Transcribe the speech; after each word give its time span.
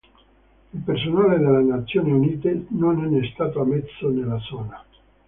Il 0.73 0.81
personale 0.81 1.37
delle 1.39 1.61
Nazioni 1.63 2.09
Unite 2.11 2.65
non 2.69 3.13
è 3.15 3.29
stato 3.35 3.61
ammesso 3.61 4.09
nella 4.09 4.39
zona. 4.39 4.83